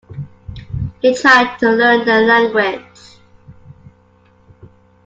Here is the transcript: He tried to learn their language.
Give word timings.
He 0.99 1.13
tried 1.13 1.57
to 1.59 1.69
learn 1.69 2.03
their 2.05 2.21
language. 2.25 2.81